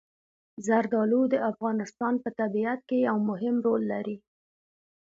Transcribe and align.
زردالو 0.65 1.21
د 1.33 1.35
افغانستان 1.51 2.13
په 2.23 2.29
طبیعت 2.39 2.79
کې 2.89 2.97
یو 3.07 3.17
مهم 3.29 3.55
رول 3.65 3.81
لري. 3.93 4.17